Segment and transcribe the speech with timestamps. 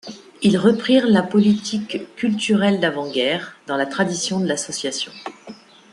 [0.41, 5.11] Ils reprirent la politique culturelle d'avant-guerre, dans la tradition de l'association.